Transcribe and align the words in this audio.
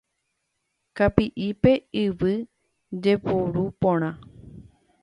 Kapi'ipe 0.97 1.71
yvy 2.03 2.33
jeporu 3.03 3.63
porã. 3.81 4.09